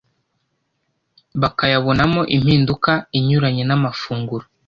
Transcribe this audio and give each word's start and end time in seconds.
bakayabonamo 1.41 2.21
impinduka 2.35 2.91
inyuranye 3.17 3.63
namafunguro 3.65 4.45